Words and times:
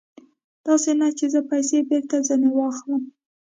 داسې 0.65 0.91
نه 0.99 1.07
چې 1.17 1.25
زه 1.33 1.39
پیسې 1.51 1.77
بېرته 1.89 2.15
ځنې 2.27 2.49
واخلم. 2.53 3.03